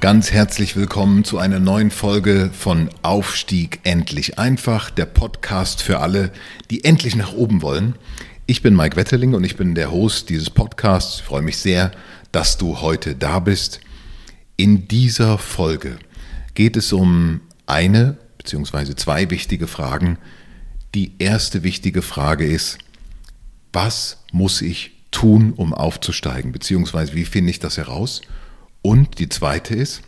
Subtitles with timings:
[0.00, 6.30] Ganz herzlich willkommen zu einer neuen Folge von Aufstieg endlich einfach, der Podcast für alle,
[6.70, 7.96] die endlich nach oben wollen.
[8.46, 11.16] Ich bin Mike Wetterling und ich bin der Host dieses Podcasts.
[11.16, 11.90] Ich freue mich sehr,
[12.30, 13.80] dass du heute da bist.
[14.56, 15.98] In dieser Folge
[16.54, 18.94] geht es um eine bzw.
[18.94, 20.16] zwei wichtige Fragen.
[20.94, 22.78] Die erste wichtige Frage ist,
[23.72, 28.22] was muss ich tun, um aufzusteigen, beziehungsweise wie finde ich das heraus?
[28.82, 30.02] Und die zweite ist,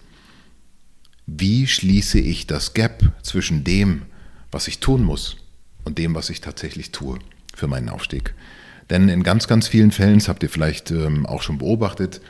[1.26, 4.02] wie schließe ich das Gap zwischen dem,
[4.50, 5.36] was ich tun muss
[5.84, 7.18] und dem, was ich tatsächlich tue
[7.54, 8.34] für meinen Aufstieg?
[8.88, 12.20] Denn in ganz, ganz vielen Fällen, das habt ihr vielleicht ähm, auch schon beobachtet,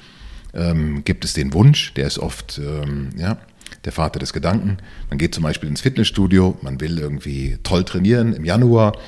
[0.53, 3.39] ähm, gibt es den Wunsch, der ist oft ähm, ja,
[3.85, 4.79] der Vater des Gedanken.
[5.09, 8.99] Man geht zum Beispiel ins Fitnessstudio, man will irgendwie toll trainieren im Januar,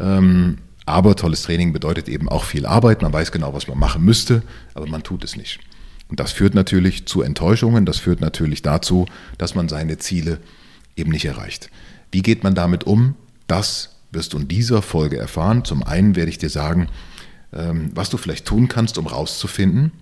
[0.00, 3.02] ähm, aber tolles Training bedeutet eben auch viel Arbeit.
[3.02, 4.42] Man weiß genau, was man machen müsste,
[4.74, 5.60] aber man tut es nicht.
[6.10, 9.06] Und das führt natürlich zu Enttäuschungen, das führt natürlich dazu,
[9.38, 10.40] dass man seine Ziele
[10.96, 11.70] eben nicht erreicht.
[12.10, 13.14] Wie geht man damit um?
[13.46, 15.64] Das wirst du in dieser Folge erfahren.
[15.64, 16.88] Zum einen werde ich dir sagen,
[17.52, 19.92] ähm, was du vielleicht tun kannst, um rauszufinden,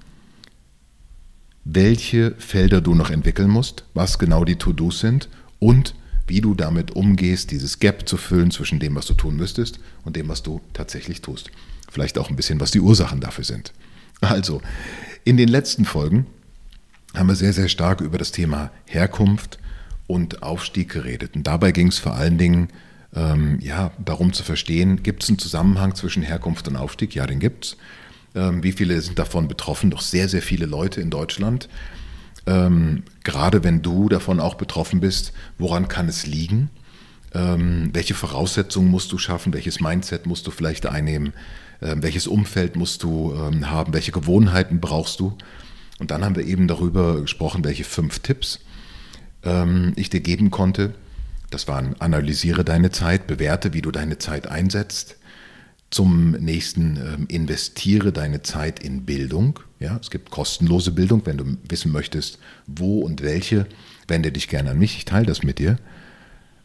[1.65, 5.95] welche Felder du noch entwickeln musst, was genau die To-Dos sind und
[6.27, 10.17] wie du damit umgehst, dieses Gap zu füllen zwischen dem, was du tun müsstest und
[10.17, 11.51] dem, was du tatsächlich tust.
[11.91, 13.73] Vielleicht auch ein bisschen, was die Ursachen dafür sind.
[14.21, 14.61] Also,
[15.25, 16.27] in den letzten Folgen
[17.15, 19.59] haben wir sehr, sehr stark über das Thema Herkunft
[20.07, 21.37] und Aufstieg geredet.
[21.37, 22.69] Und dabei ging es vor allen Dingen
[23.15, 27.15] ähm, ja, darum zu verstehen, gibt es einen Zusammenhang zwischen Herkunft und Aufstieg?
[27.15, 27.77] Ja, den gibt es.
[28.35, 29.91] Ähm, wie viele sind davon betroffen?
[29.91, 31.69] Doch sehr, sehr viele Leute in Deutschland.
[32.47, 36.71] Ähm, gerade wenn du davon auch betroffen bist, woran kann es liegen?
[37.35, 39.53] Ähm, welche Voraussetzungen musst du schaffen?
[39.53, 41.33] Welches Mindset musst du vielleicht einnehmen?
[41.81, 45.37] Ähm, welches Umfeld musst du ähm, haben, welche Gewohnheiten brauchst du.
[45.99, 48.61] Und dann haben wir eben darüber gesprochen, welche fünf Tipps
[49.45, 50.95] ähm, ich dir geben konnte.
[51.51, 55.17] Das waren, analysiere deine Zeit, bewerte, wie du deine Zeit einsetzt.
[55.91, 59.59] Zum nächsten, investiere deine Zeit in Bildung.
[59.81, 63.67] Ja, es gibt kostenlose Bildung, wenn du wissen möchtest, wo und welche,
[64.07, 65.79] wende dich gerne an mich, ich teile das mit dir.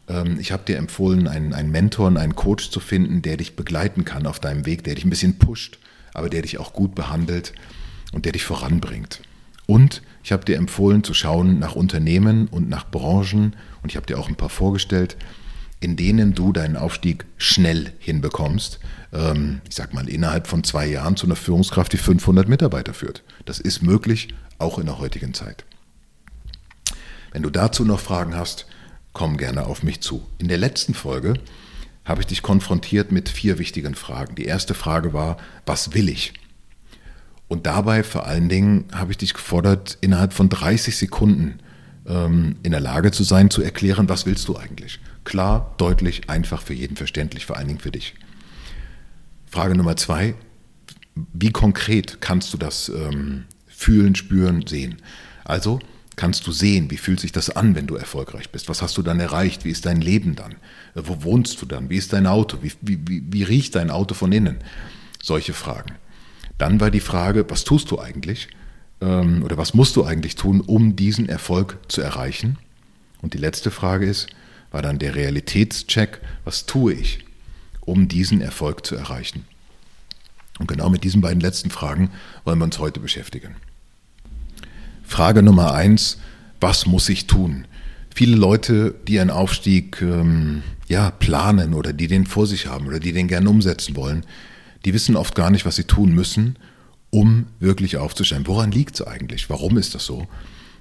[0.08, 3.56] Ähm, ich habe dir empfohlen, einen, einen Mentor und einen Coach zu finden, der dich
[3.56, 5.78] begleiten kann auf deinem Weg, der dich ein bisschen pusht,
[6.12, 7.52] aber der dich auch gut behandelt
[8.12, 9.20] und der dich voranbringt.
[9.66, 14.06] Und ich habe dir empfohlen zu schauen nach Unternehmen und nach Branchen und ich habe
[14.06, 15.16] dir auch ein paar vorgestellt,
[15.80, 18.80] in denen du deinen Aufstieg schnell hinbekommst.
[19.12, 23.22] Ähm, ich sag mal, innerhalb von zwei Jahren zu einer Führungskraft, die 500 Mitarbeiter führt.
[23.44, 24.28] Das ist möglich,
[24.58, 25.64] auch in der heutigen Zeit.
[27.32, 28.66] Wenn du dazu noch Fragen hast,
[29.14, 30.26] komm gerne auf mich zu.
[30.38, 31.34] In der letzten Folge
[32.04, 34.34] habe ich dich konfrontiert mit vier wichtigen Fragen.
[34.34, 36.34] Die erste Frage war, was will ich?
[37.48, 41.60] Und dabei vor allen Dingen habe ich dich gefordert, innerhalb von 30 Sekunden
[42.06, 44.98] ähm, in der Lage zu sein, zu erklären, was willst du eigentlich?
[45.24, 48.14] Klar, deutlich, einfach für jeden verständlich, vor allen Dingen für dich.
[49.46, 50.34] Frage Nummer zwei,
[51.32, 54.96] wie konkret kannst du das ähm, fühlen, spüren, sehen?
[55.44, 55.78] Also,
[56.16, 58.68] kannst du sehen, wie fühlt sich das an, wenn du erfolgreich bist?
[58.68, 59.64] Was hast du dann erreicht?
[59.64, 60.56] Wie ist dein Leben dann?
[60.94, 61.90] Wo wohnst du dann?
[61.90, 62.58] Wie ist dein Auto?
[62.62, 64.58] Wie, wie, wie riecht dein Auto von innen?
[65.22, 65.94] Solche Fragen.
[66.58, 68.48] Dann war die Frage, was tust du eigentlich?
[69.00, 72.58] Ähm, oder was musst du eigentlich tun, um diesen Erfolg zu erreichen?
[73.22, 74.28] Und die letzte Frage ist,
[74.70, 77.24] war dann der Realitätscheck, was tue ich,
[77.80, 79.44] um diesen Erfolg zu erreichen?
[80.58, 82.10] Und genau mit diesen beiden letzten Fragen
[82.44, 83.56] wollen wir uns heute beschäftigen.
[85.04, 86.18] Frage Nummer eins,
[86.60, 87.66] was muss ich tun?
[88.14, 93.00] Viele Leute, die einen Aufstieg ähm, ja, planen oder die den vor sich haben oder
[93.00, 94.24] die den gerne umsetzen wollen,
[94.84, 96.56] die wissen oft gar nicht, was sie tun müssen,
[97.10, 98.46] um wirklich aufzusteigen.
[98.46, 99.50] Woran liegt es eigentlich?
[99.50, 100.26] Warum ist das so?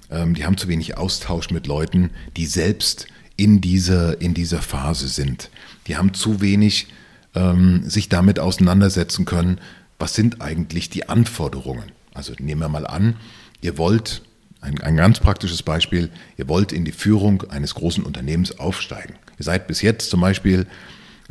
[0.10, 5.08] Ähm, die haben zu wenig Austausch mit Leuten, die selbst in dieser, in dieser Phase
[5.08, 5.50] sind.
[5.88, 6.88] Die haben zu wenig
[7.36, 9.60] ähm, sich damit auseinandersetzen können,
[10.00, 11.92] was sind eigentlich die Anforderungen.
[12.14, 13.16] Also nehmen wir mal an,
[13.64, 14.22] Ihr wollt,
[14.60, 19.16] ein, ein ganz praktisches Beispiel, ihr wollt in die Führung eines großen Unternehmens aufsteigen.
[19.40, 20.68] Ihr seid bis jetzt zum Beispiel,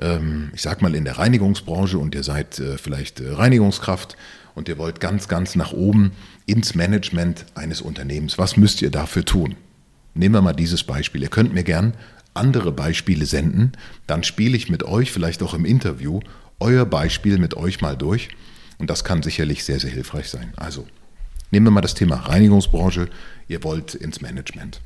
[0.01, 4.17] ähm, ich sag mal, in der Reinigungsbranche und ihr seid äh, vielleicht äh, Reinigungskraft
[4.55, 6.13] und ihr wollt ganz, ganz nach oben
[6.47, 8.39] ins Management eines Unternehmens.
[8.39, 9.57] Was müsst ihr dafür tun?
[10.15, 11.23] Nehmen wir mal dieses Beispiel.
[11.23, 11.93] Ihr könnt mir gern
[12.33, 13.73] andere Beispiele senden,
[14.07, 16.21] dann spiele ich mit euch, vielleicht auch im Interview,
[16.61, 18.31] euer Beispiel mit euch mal durch
[18.83, 20.53] und das kann sicherlich sehr, sehr hilfreich sein.
[20.57, 20.89] Also,
[21.53, 23.09] nehmen wir mal das Thema Reinigungsbranche.
[23.47, 24.81] Ihr wollt ins Management.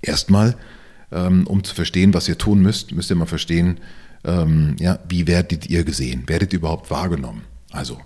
[0.00, 0.56] Erstmal,
[1.10, 3.80] ähm, um zu verstehen, was ihr tun müsst, müsst ihr mal verstehen,
[4.22, 6.28] ähm, ja, wie werdet ihr gesehen?
[6.28, 7.42] Werdet ihr überhaupt wahrgenommen?
[7.72, 8.00] Also,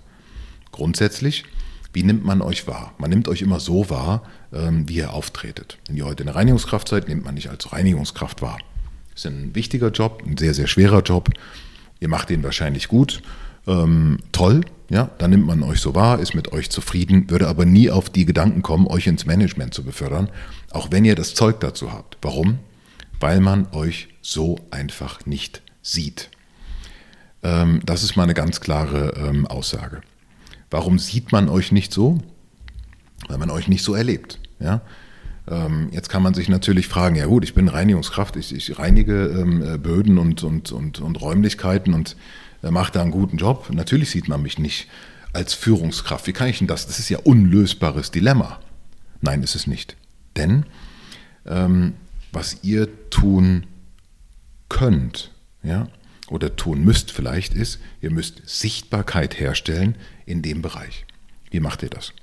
[0.71, 1.43] grundsätzlich,
[1.93, 2.95] wie nimmt man euch wahr?
[2.97, 5.77] Man nimmt euch immer so wahr, ähm, wie ihr auftretet.
[5.85, 8.57] Wenn ihr heute eine Reinigungskraft seid, nimmt man nicht als Reinigungskraft wahr.
[9.13, 11.29] Das ist ein wichtiger Job, ein sehr, sehr schwerer Job.
[11.99, 13.21] Ihr macht den wahrscheinlich gut.
[13.69, 17.65] Ähm, toll, ja, dann nimmt man euch so wahr, ist mit euch zufrieden, würde aber
[17.65, 20.29] nie auf die Gedanken kommen, euch ins Management zu befördern,
[20.71, 22.17] auch wenn ihr das Zeug dazu habt.
[22.23, 22.57] Warum?
[23.19, 26.31] Weil man euch so einfach nicht sieht.
[27.43, 30.01] Ähm, das ist mal eine ganz klare ähm, Aussage.
[30.71, 32.17] Warum sieht man euch nicht so?
[33.27, 34.39] Weil man euch nicht so erlebt.
[34.59, 34.81] Ja?
[35.47, 39.27] Ähm, jetzt kann man sich natürlich fragen, ja gut, ich bin Reinigungskraft, ich, ich reinige
[39.27, 42.15] ähm, äh, Böden und, und, und, und Räumlichkeiten und
[42.63, 43.69] äh, mache da einen guten Job.
[43.71, 44.87] Natürlich sieht man mich nicht
[45.33, 46.27] als Führungskraft.
[46.27, 46.87] Wie kann ich denn das?
[46.87, 48.59] Das ist ja unlösbares Dilemma.
[49.21, 49.95] Nein, ist es nicht.
[50.35, 50.65] Denn
[51.45, 51.93] ähm,
[52.31, 53.65] was ihr tun
[54.69, 55.31] könnt,
[55.63, 55.87] ja,
[56.29, 59.95] oder tun müsst vielleicht, ist, ihr müsst Sichtbarkeit herstellen
[60.25, 61.05] in dem Bereich.
[61.49, 62.13] Wie macht ihr das?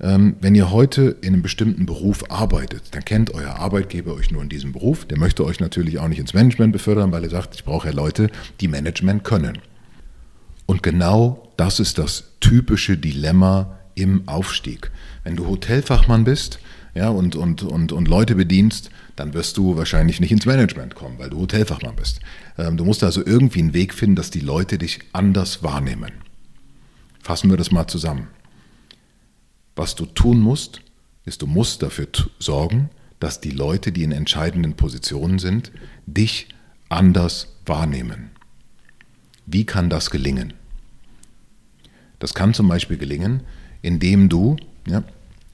[0.00, 4.42] Ähm, wenn ihr heute in einem bestimmten Beruf arbeitet, dann kennt euer Arbeitgeber euch nur
[4.42, 5.04] in diesem Beruf.
[5.04, 7.94] Der möchte euch natürlich auch nicht ins Management befördern, weil er sagt, ich brauche ja
[7.94, 8.30] Leute,
[8.60, 9.58] die Management können.
[10.66, 14.90] Und genau das ist das typische Dilemma im Aufstieg.
[15.24, 16.60] Wenn du Hotelfachmann bist
[16.94, 21.18] ja, und, und, und, und Leute bedienst, dann wirst du wahrscheinlich nicht ins Management kommen,
[21.18, 22.20] weil du Hotelfachmann bist.
[22.56, 26.12] Ähm, du musst also irgendwie einen Weg finden, dass die Leute dich anders wahrnehmen.
[27.20, 28.28] Fassen wir das mal zusammen.
[29.78, 30.80] Was du tun musst,
[31.24, 32.08] ist, du musst dafür
[32.40, 32.90] sorgen,
[33.20, 35.70] dass die Leute, die in entscheidenden Positionen sind,
[36.04, 36.48] dich
[36.88, 38.30] anders wahrnehmen.
[39.46, 40.52] Wie kann das gelingen?
[42.18, 43.44] Das kann zum Beispiel gelingen,
[43.80, 44.56] indem du
[44.88, 45.04] ja,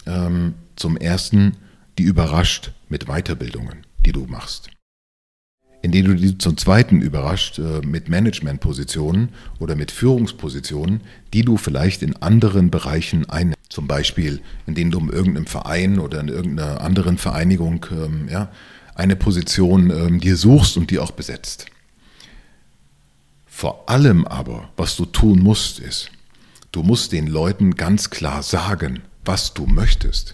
[0.06, 1.58] ähm, zum ersten
[1.98, 4.73] die überrascht mit Weiterbildungen, die du machst
[5.84, 9.28] indem du die zum Zweiten überrascht äh, mit Managementpositionen
[9.58, 11.02] oder mit Führungspositionen,
[11.34, 13.60] die du vielleicht in anderen Bereichen einnimmst.
[13.68, 18.50] Zum Beispiel, indem du in irgendeinem Verein oder in irgendeiner anderen Vereinigung ähm, ja,
[18.94, 21.66] eine Position ähm, dir suchst und die auch besetzt.
[23.44, 26.10] Vor allem aber, was du tun musst, ist,
[26.72, 30.32] du musst den Leuten ganz klar sagen, was du möchtest.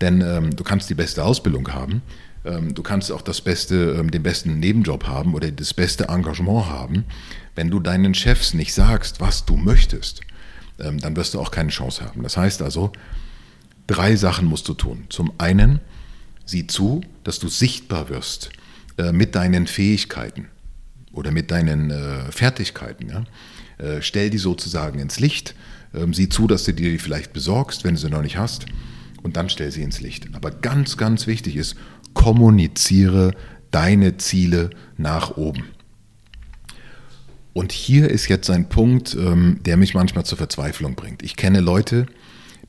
[0.00, 2.00] Denn ähm, du kannst die beste Ausbildung haben,
[2.44, 7.04] du kannst auch das beste, ähm, den besten Nebenjob haben oder das beste Engagement haben.
[7.54, 10.22] Wenn du deinen Chefs nicht sagst, was du möchtest,
[10.80, 12.22] ähm, dann wirst du auch keine Chance haben.
[12.22, 12.92] Das heißt also,
[13.86, 15.04] drei Sachen musst du tun.
[15.08, 15.80] Zum einen,
[16.44, 18.50] sieh zu, dass du sichtbar wirst
[18.98, 20.48] äh, mit deinen Fähigkeiten
[21.12, 23.26] oder mit deinen äh, Fertigkeiten.
[23.78, 25.54] Äh, stell die sozusagen ins Licht.
[26.12, 28.64] Sieh zu, dass du dir die vielleicht besorgst, wenn du sie noch nicht hast.
[29.22, 30.26] Und dann stell sie ins Licht.
[30.32, 31.76] Aber ganz, ganz wichtig ist,
[32.14, 33.32] kommuniziere
[33.70, 35.64] deine Ziele nach oben.
[37.52, 41.22] Und hier ist jetzt ein Punkt, ähm, der mich manchmal zur Verzweiflung bringt.
[41.22, 42.06] Ich kenne Leute,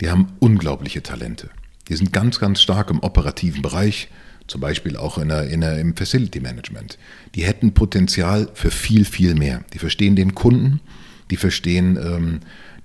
[0.02, 1.50] die haben unglaubliche Talente.
[1.88, 4.10] Die sind ganz, ganz stark im operativen Bereich,
[4.48, 6.98] zum Beispiel auch in der, in der, im Facility Management.
[7.36, 9.64] Die hätten Potenzial für viel, viel mehr.
[9.74, 10.82] Die verstehen den Kunden,
[11.32, 12.40] die verstehen ähm,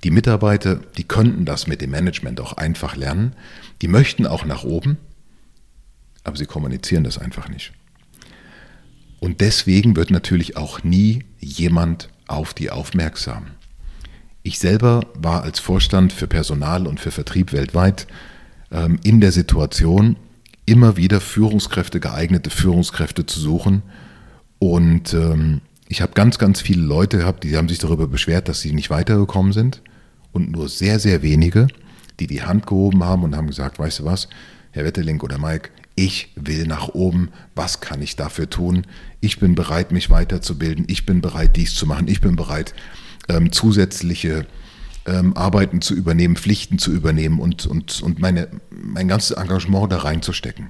[0.04, 3.32] die Mitarbeiter, die könnten das mit dem Management auch einfach lernen.
[3.82, 4.98] Die möchten auch nach oben,
[6.28, 7.73] aber sie kommunizieren das einfach nicht.
[9.20, 13.49] Und deswegen wird natürlich auch nie jemand auf die aufmerksam.
[14.42, 18.06] Ich selber war als Vorstand für Personal und für Vertrieb weltweit
[18.70, 20.16] ähm, in der Situation,
[20.66, 23.82] immer wieder Führungskräfte, geeignete Führungskräfte zu suchen.
[24.58, 28.61] Und ähm, ich habe ganz, ganz viele Leute gehabt, die haben sich darüber beschwert, dass
[28.61, 29.82] sie nicht weitergekommen sind.
[30.32, 31.68] Und nur sehr, sehr wenige,
[32.20, 34.28] die die Hand gehoben haben und haben gesagt, weißt du was,
[34.73, 38.86] Herr Wetterling oder Mike, ich will nach oben, was kann ich dafür tun?
[39.20, 42.72] Ich bin bereit, mich weiterzubilden, ich bin bereit, dies zu machen, ich bin bereit,
[43.28, 44.46] ähm, zusätzliche
[45.06, 49.98] ähm, Arbeiten zu übernehmen, Pflichten zu übernehmen und, und, und meine, mein ganzes Engagement da
[49.98, 50.68] reinzustecken.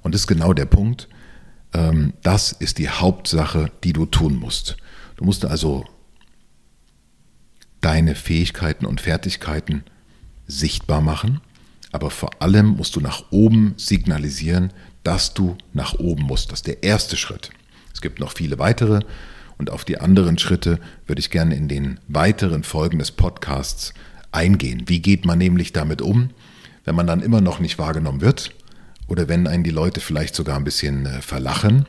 [0.00, 1.10] Und das ist genau der Punkt.
[1.74, 4.78] Ähm, das ist die Hauptsache, die du tun musst.
[5.16, 5.84] Du musst also
[7.82, 9.84] deine Fähigkeiten und Fertigkeiten
[10.46, 11.42] sichtbar machen
[11.92, 14.72] aber vor allem musst du nach oben signalisieren,
[15.04, 16.50] dass du nach oben musst.
[16.50, 17.50] Das ist der erste Schritt.
[17.92, 19.00] Es gibt noch viele weitere
[19.58, 23.92] Und auf die anderen Schritte würde ich gerne in den weiteren Folgen des Podcasts
[24.32, 24.84] eingehen.
[24.86, 26.30] Wie geht man nämlich damit um,
[26.84, 28.54] wenn man dann immer noch nicht wahrgenommen wird
[29.06, 31.86] oder wenn einen die Leute vielleicht sogar ein bisschen äh, verlachen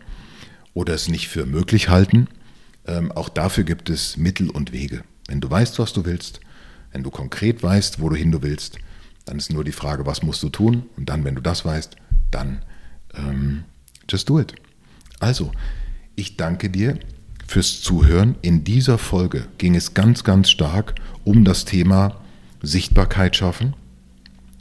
[0.74, 2.27] oder es nicht für möglich halten.
[2.86, 5.03] Ähm, auch dafür gibt es Mittel und Wege.
[5.27, 6.41] Wenn du weißt, was du willst,
[6.91, 8.77] wenn du konkret weißt, wohin du willst,
[9.25, 10.84] dann ist nur die Frage, was musst du tun?
[10.98, 11.96] Und dann, wenn du das weißt,
[12.32, 12.62] dann
[13.15, 13.63] ähm,
[14.10, 14.53] just do it.
[15.20, 15.51] Also,
[16.15, 17.00] ich danke dir
[17.48, 18.36] fürs Zuhören.
[18.42, 22.22] In dieser Folge ging es ganz, ganz stark um das Thema
[22.62, 23.75] Sichtbarkeit schaffen,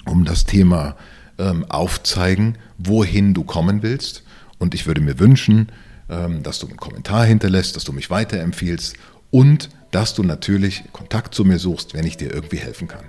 [0.04, 0.96] um das Thema
[1.38, 4.22] ähm, aufzeigen, wohin du kommen willst.
[4.58, 5.72] Und ich würde mir wünschen,
[6.08, 8.96] ähm, dass du einen Kommentar hinterlässt, dass du mich weiterempfiehlst
[9.30, 13.04] und dass du natürlich Kontakt zu mir suchst, wenn ich dir irgendwie helfen kann.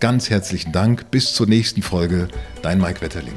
[0.00, 2.28] Ganz herzlichen Dank, bis zur nächsten Folge,
[2.62, 3.36] dein Mike Wetterling.